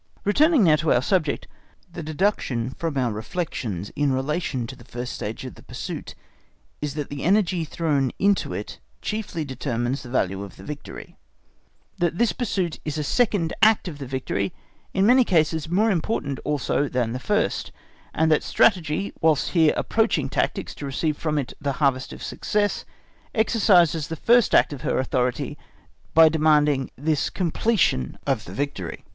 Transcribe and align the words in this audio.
Returning 0.23 0.63
now 0.63 0.77
to 0.77 0.91
our 0.91 1.01
subject, 1.03 1.47
the 1.93 2.01
deduction 2.01 2.71
from 2.71 2.97
our 2.97 3.11
reflections 3.11 3.91
in 3.95 4.11
relation 4.11 4.65
to 4.65 4.75
the 4.75 4.83
first 4.83 5.13
stage 5.13 5.45
of 5.45 5.53
pursuit 5.67 6.15
is, 6.81 6.95
that 6.95 7.11
the 7.11 7.21
energy 7.21 7.63
thrown 7.63 8.11
into 8.17 8.51
it 8.51 8.79
chiefly 9.03 9.45
determines 9.45 10.01
the 10.01 10.09
value 10.09 10.41
of 10.41 10.55
the 10.55 10.63
victory; 10.63 11.17
that 11.99 12.17
this 12.17 12.33
pursuit 12.33 12.79
is 12.83 12.97
a 12.97 13.03
second 13.03 13.53
act 13.61 13.87
of 13.87 13.99
the 13.99 14.07
victory, 14.07 14.51
in 14.91 15.05
many 15.05 15.23
cases 15.23 15.69
more 15.69 15.91
important 15.91 16.39
also 16.43 16.89
than 16.89 17.13
the 17.13 17.19
first, 17.19 17.71
and 18.11 18.31
that 18.31 18.41
strategy, 18.41 19.13
whilst 19.21 19.49
here 19.49 19.71
approaching 19.77 20.29
tactics 20.29 20.73
to 20.73 20.83
receive 20.87 21.15
from 21.15 21.37
it 21.37 21.53
the 21.61 21.73
harvest 21.73 22.11
of 22.11 22.23
success, 22.23 22.85
exercises 23.35 24.07
the 24.07 24.15
first 24.15 24.55
act 24.55 24.73
of 24.73 24.81
her 24.81 24.97
authority 24.97 25.59
by 26.15 26.27
demanding 26.27 26.89
this 26.95 27.29
completion 27.29 28.17
of 28.25 28.45
the 28.45 28.51
victory. 28.53 29.05